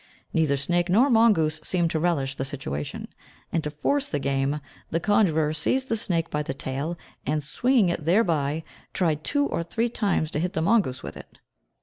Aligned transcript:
Neither 0.33 0.57
snake 0.57 0.89
nor 0.89 1.11
mongoose 1.11 1.59
seemed 1.63 1.91
to 1.91 1.99
relish 1.99 2.33
the 2.33 2.43
situation, 2.43 3.07
and 3.51 3.63
to 3.63 3.69
force 3.69 4.09
the 4.09 4.17
game 4.17 4.59
the 4.89 4.99
conjurer 4.99 5.53
seized 5.53 5.89
the 5.89 5.95
snake 5.95 6.31
by 6.31 6.41
the 6.41 6.55
tail, 6.55 6.97
and, 7.23 7.43
swinging 7.43 7.89
it 7.89 8.03
thereby, 8.03 8.63
tried, 8.93 9.23
two 9.23 9.45
or 9.45 9.61
three 9.61 9.89
times, 9.89 10.31
to 10.31 10.39
hit 10.39 10.53
the 10.53 10.61
mongoose 10.63 11.03
with 11.03 11.15
it. 11.17 11.37